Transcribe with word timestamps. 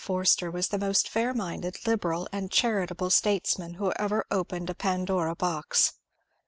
Forster 0.03 0.49
was 0.49 0.69
the 0.69 0.79
most 0.79 1.07
fair 1.07 1.31
minded, 1.31 1.85
liberal, 1.85 2.27
and 2.31 2.49
charitable 2.49 3.11
statesman 3.11 3.75
who 3.75 3.93
ever 3.97 4.25
opened 4.31 4.71
a 4.71 4.73
Pandora 4.73 5.35
box. 5.35 5.93